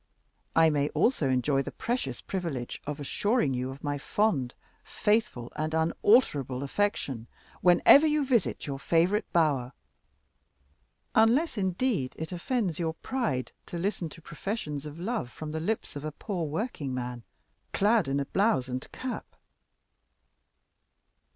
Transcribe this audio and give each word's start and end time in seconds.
I 0.55 0.71
may 0.71 0.89
also 0.95 1.29
enjoy 1.29 1.61
the 1.61 1.69
precious 1.71 2.21
privilege 2.21 2.81
of 2.87 2.99
assuring 2.99 3.53
you 3.53 3.69
of 3.69 3.83
my 3.83 3.99
fond, 3.99 4.55
faithful, 4.83 5.53
and 5.55 5.75
unalterable 5.75 6.63
affection, 6.63 7.27
whenever 7.61 8.07
you 8.07 8.25
visit 8.25 8.65
your 8.65 8.79
favorite 8.79 9.31
bower, 9.31 9.73
unless, 11.13 11.55
indeed, 11.55 12.15
it 12.17 12.31
offends 12.31 12.79
your 12.79 12.95
pride 12.95 13.51
to 13.67 13.77
listen 13.77 14.09
to 14.09 14.23
professions 14.23 14.87
of 14.87 14.99
love 14.99 15.29
from 15.31 15.51
the 15.51 15.59
lips 15.59 15.95
of 15.95 16.03
a 16.03 16.11
poor 16.11 16.47
workingman, 16.47 17.21
clad 17.71 18.07
in 18.07 18.19
a 18.19 18.25
blouse 18.25 18.67
and 18.67 18.91
cap." 18.91 19.35